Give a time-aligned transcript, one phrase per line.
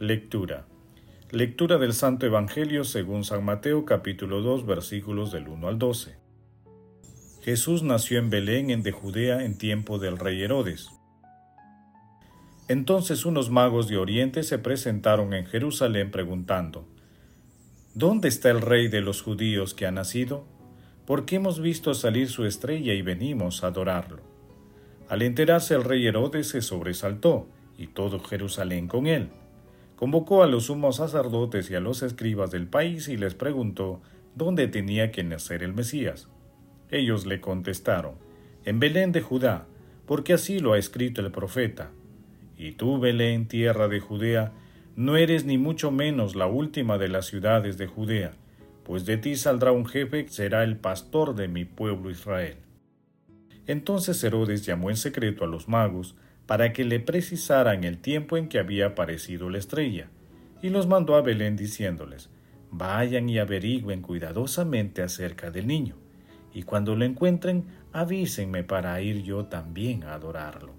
[0.00, 0.64] Lectura.
[1.32, 6.14] Lectura del Santo Evangelio según San Mateo capítulo 2 versículos del 1 al 12.
[7.42, 10.90] Jesús nació en Belén en de Judea en tiempo del rey Herodes.
[12.68, 16.86] Entonces unos magos de Oriente se presentaron en Jerusalén preguntando,
[17.94, 20.44] ¿Dónde está el rey de los judíos que ha nacido?
[21.06, 24.22] Porque hemos visto salir su estrella y venimos a adorarlo.
[25.08, 29.30] Al enterarse el rey Herodes se sobresaltó, y todo Jerusalén con él
[29.98, 34.00] convocó a los sumos sacerdotes y a los escribas del país y les preguntó
[34.36, 36.28] dónde tenía que nacer el Mesías.
[36.88, 38.14] Ellos le contestaron,
[38.64, 39.66] en Belén de Judá,
[40.06, 41.90] porque así lo ha escrito el profeta.
[42.56, 44.52] Y tú, Belén, tierra de Judea,
[44.94, 48.30] no eres ni mucho menos la última de las ciudades de Judea,
[48.84, 52.58] pues de ti saldrá un jefe que será el pastor de mi pueblo Israel.
[53.66, 56.14] Entonces Herodes llamó en secreto a los magos,
[56.48, 60.08] para que le precisaran el tiempo en que había aparecido la estrella,
[60.62, 62.30] y los mandó a Belén diciéndoles,
[62.70, 65.96] Vayan y averigüen cuidadosamente acerca del niño,
[66.54, 70.72] y cuando lo encuentren, avísenme para ir yo también a adorarlo.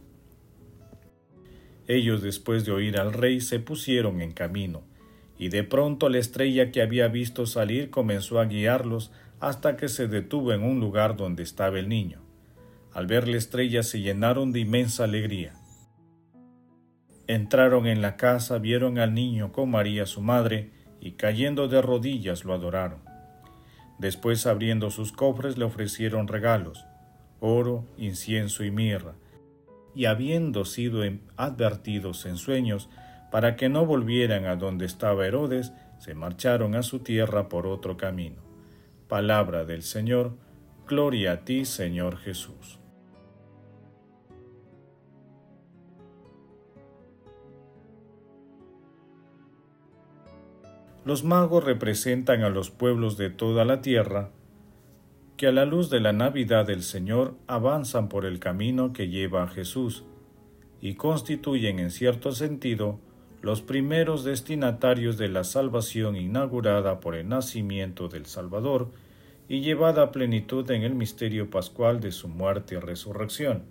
[1.87, 4.81] Ellos después de oír al rey se pusieron en camino,
[5.37, 10.07] y de pronto la estrella que había visto salir comenzó a guiarlos hasta que se
[10.07, 12.21] detuvo en un lugar donde estaba el niño.
[12.91, 15.53] Al ver la estrella se llenaron de inmensa alegría.
[17.29, 22.43] Entraron en la casa, vieron al niño con María su madre, y cayendo de rodillas
[22.43, 23.01] lo adoraron.
[23.99, 26.87] Después abriendo sus cofres le ofrecieron regalos,
[27.39, 29.13] oro, incienso y mirra,
[29.93, 31.03] y habiendo sido
[31.37, 32.89] advertidos en sueños
[33.29, 37.95] para que no volvieran a donde estaba Herodes, se marcharon a su tierra por otro
[37.95, 38.41] camino.
[39.07, 40.35] Palabra del Señor,
[40.87, 42.79] gloria a ti, Señor Jesús.
[51.05, 54.31] Los magos representan a los pueblos de toda la tierra
[55.37, 59.43] que a la luz de la Navidad del Señor avanzan por el camino que lleva
[59.43, 60.03] a Jesús
[60.81, 62.99] y constituyen en cierto sentido
[63.41, 68.89] los primeros destinatarios de la salvación inaugurada por el nacimiento del Salvador
[69.47, 73.63] y llevada a plenitud en el misterio pascual de su muerte y resurrección.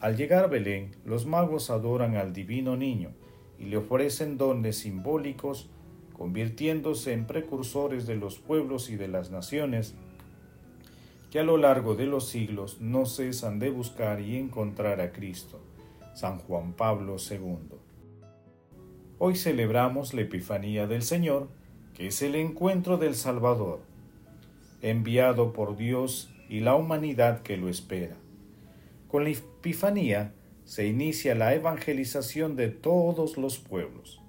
[0.00, 3.12] Al llegar a Belén, los magos adoran al divino niño
[3.60, 5.70] y le ofrecen dones simbólicos
[6.16, 9.94] convirtiéndose en precursores de los pueblos y de las naciones
[11.30, 15.60] que a lo largo de los siglos no cesan de buscar y encontrar a Cristo.
[16.14, 17.76] San Juan Pablo II.
[19.18, 21.48] Hoy celebramos la Epifanía del Señor,
[21.92, 23.80] que es el encuentro del Salvador,
[24.80, 28.16] enviado por Dios y la humanidad que lo espera.
[29.08, 30.32] Con la Epifanía
[30.64, 34.22] se inicia la evangelización de todos los pueblos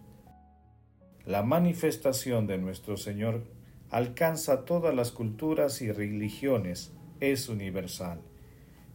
[1.27, 3.43] la manifestación de nuestro Señor
[3.89, 8.21] alcanza todas las culturas y religiones, es universal.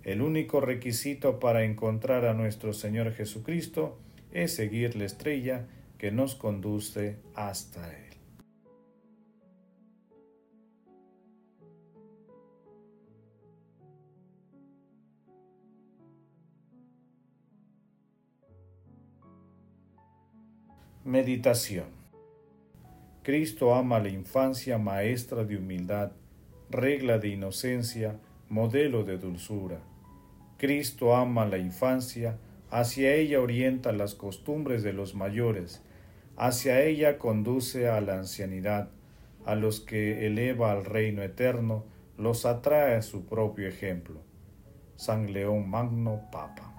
[0.03, 3.99] El único requisito para encontrar a nuestro Señor Jesucristo
[4.33, 5.67] es seguir la estrella
[5.99, 8.13] que nos conduce hasta Él.
[21.05, 22.02] Meditación
[23.23, 26.11] Cristo ama la infancia maestra de humildad,
[26.71, 29.79] regla de inocencia, modelo de dulzura.
[30.59, 32.39] Cristo ama la infancia,
[32.69, 35.83] hacia ella orienta las costumbres de los mayores,
[36.37, 38.91] hacia ella conduce a la ancianidad,
[39.45, 41.85] a los que eleva al reino eterno,
[42.19, 44.21] los atrae a su propio ejemplo.
[44.97, 46.72] San León Magno Papa.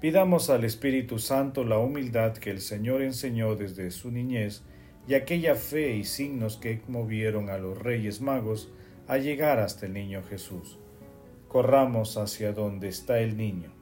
[0.00, 4.62] Pidamos al Espíritu Santo la humildad que el Señor enseñó desde su niñez
[5.06, 8.72] y aquella fe y signos que movieron a los reyes magos
[9.08, 10.78] a llegar hasta el niño Jesús.
[11.48, 13.74] Corramos hacia donde está el niño.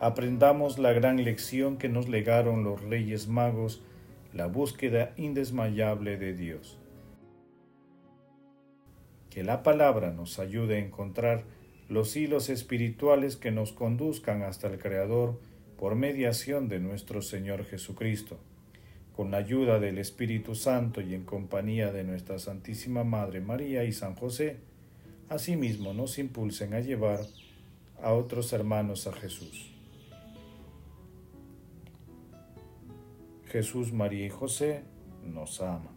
[0.00, 3.82] Aprendamos la gran lección que nos legaron los reyes magos,
[4.32, 6.78] la búsqueda indesmayable de Dios.
[9.28, 11.44] Que la palabra nos ayude a encontrar
[11.90, 15.38] los hilos espirituales que nos conduzcan hasta el Creador
[15.78, 18.38] por mediación de nuestro Señor Jesucristo.
[19.14, 23.92] Con la ayuda del Espíritu Santo y en compañía de nuestra Santísima Madre María y
[23.92, 24.58] San José,
[25.28, 27.20] asimismo nos impulsen a llevar
[28.02, 29.72] a otros hermanos a Jesús.
[33.46, 34.82] Jesús, María y José
[35.24, 35.95] nos aman.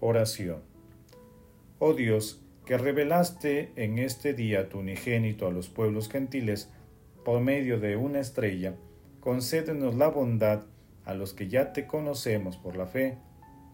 [0.00, 0.60] Oración.
[1.78, 6.70] Oh Dios, que revelaste en este día tu unigénito a los pueblos gentiles
[7.24, 8.74] por medio de una estrella,
[9.20, 10.64] concédenos la bondad
[11.06, 13.16] a los que ya te conocemos por la fe,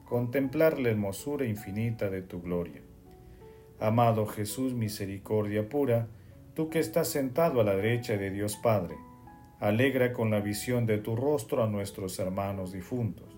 [0.04, 2.82] contemplar la hermosura infinita de tu gloria.
[3.80, 6.06] Amado Jesús, misericordia pura,
[6.54, 8.94] tú que estás sentado a la derecha de Dios Padre,
[9.58, 13.28] alegra con la visión de tu rostro a nuestros hermanos difuntos.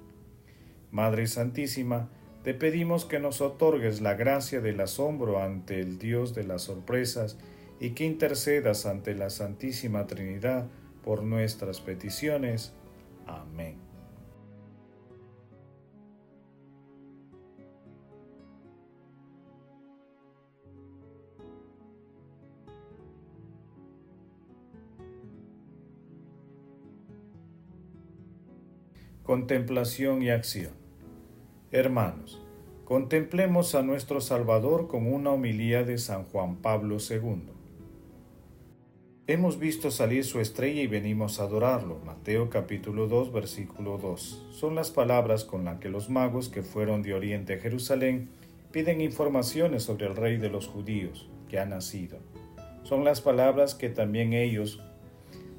[0.90, 2.10] Madre Santísima,
[2.44, 7.38] te pedimos que nos otorgues la gracia del asombro ante el Dios de las sorpresas
[7.80, 10.66] y que intercedas ante la Santísima Trinidad
[11.02, 12.74] por nuestras peticiones.
[13.26, 13.78] Amén.
[29.22, 30.83] Contemplación y acción.
[31.74, 32.40] Hermanos,
[32.84, 37.48] contemplemos a nuestro Salvador con una homilía de San Juan Pablo II.
[39.26, 41.98] Hemos visto salir su estrella y venimos a adorarlo.
[42.06, 44.50] Mateo capítulo 2 versículo 2.
[44.52, 48.28] Son las palabras con las que los magos que fueron de Oriente a Jerusalén
[48.70, 52.18] piden informaciones sobre el rey de los judíos que ha nacido.
[52.84, 54.80] Son las palabras que también ellos,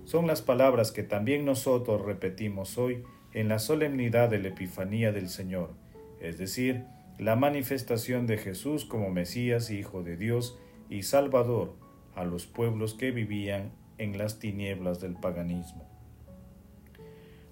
[0.06, 3.04] son las palabras que también nosotros repetimos hoy
[3.34, 5.84] en la solemnidad de la Epifanía del Señor
[6.26, 6.86] es decir,
[7.20, 10.58] la manifestación de Jesús como Mesías, Hijo de Dios
[10.90, 11.74] y Salvador
[12.16, 15.88] a los pueblos que vivían en las tinieblas del paganismo.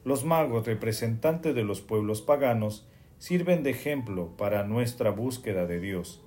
[0.04, 2.88] Los magos, representantes de los pueblos paganos,
[3.20, 6.22] sirven de ejemplo para nuestra búsqueda de Dios.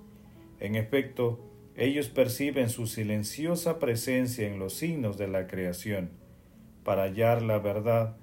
[0.61, 1.41] En efecto,
[1.75, 6.11] ellos perciben su silenciosa presencia en los signos de la creación,
[6.85, 8.17] para hallar la verdad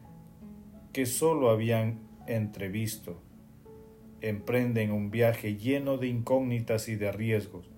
[0.91, 3.22] que sólo habían entrevisto
[4.23, 7.69] emprenden un viaje lleno de incógnitas y de riesgos.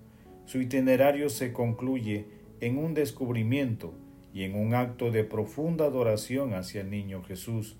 [0.46, 2.26] Su itinerario se concluye
[2.60, 3.94] en un descubrimiento
[4.32, 7.76] y en un acto de profunda adoración hacia el niño Jesús,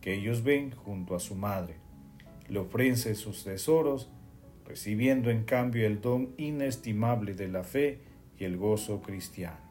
[0.00, 1.76] que ellos ven junto a su madre.
[2.48, 4.10] Le ofrece sus tesoros,
[4.66, 8.00] recibiendo en cambio el don inestimable de la fe
[8.38, 9.64] y el gozo cristiano.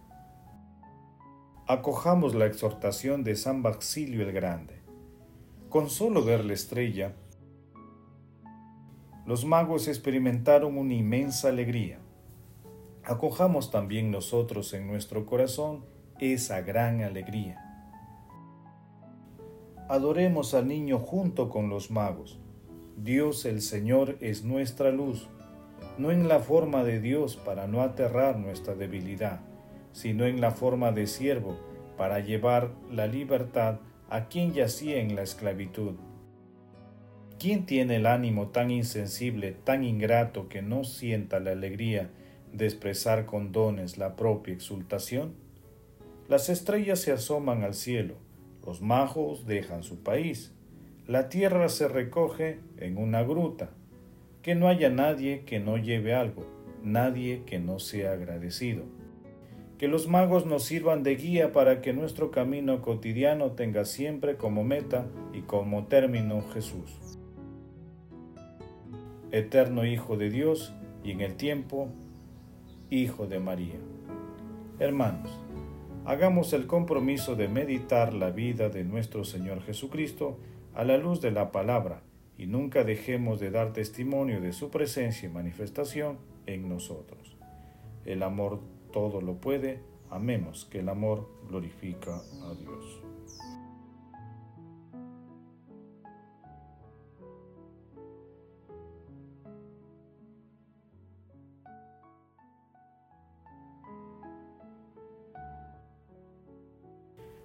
[1.68, 4.76] Acojamos la exhortación de San Basilio el Grande.
[5.70, 7.14] Con solo ver la estrella,
[9.26, 12.00] los magos experimentaron una inmensa alegría.
[13.06, 15.86] Acojamos también nosotros en nuestro corazón
[16.20, 17.60] esa gran alegría.
[19.88, 22.40] Adoremos al niño junto con los magos.
[22.98, 25.30] Dios el Señor es nuestra luz,
[25.98, 29.40] no en la forma de Dios para no aterrar nuestra debilidad,
[29.94, 31.58] sino en la forma de siervo
[31.98, 35.96] para llevar la libertad a quien yacía en la esclavitud
[37.44, 42.10] ¿Quién tiene el ánimo tan insensible, tan ingrato, que no sienta la alegría
[42.54, 45.34] de expresar con dones la propia exultación?
[46.30, 48.16] Las estrellas se asoman al cielo,
[48.66, 50.54] los majos dejan su país,
[51.06, 53.72] la tierra se recoge en una gruta,
[54.42, 56.46] que no haya nadie que no lleve algo,
[56.82, 58.84] nadie que no sea agradecido.
[59.78, 64.64] Que los magos nos sirvan de guía para que nuestro camino cotidiano tenga siempre como
[64.64, 67.20] meta y como término Jesús
[69.34, 70.74] eterno Hijo de Dios
[71.04, 71.90] y en el tiempo
[72.92, 73.80] Hijo de María.
[74.78, 75.40] Hermanos,
[76.06, 80.38] hagamos el compromiso de meditar la vida de nuestro Señor Jesucristo
[80.76, 82.04] a la luz de la palabra
[82.38, 87.36] y nunca dejemos de dar testimonio de su presencia y manifestación en nosotros.
[88.06, 88.60] El amor
[88.92, 89.80] todo lo puede,
[90.12, 93.03] amemos que el amor glorifica a Dios.